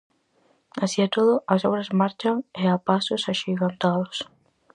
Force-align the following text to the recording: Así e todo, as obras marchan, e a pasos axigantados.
Así 0.83 0.99
e 1.05 1.07
todo, 1.15 1.33
as 1.53 1.61
obras 1.69 1.93
marchan, 1.99 2.35
e 2.61 2.63
a 2.75 2.77
pasos 2.87 3.21
axigantados. 3.31 4.17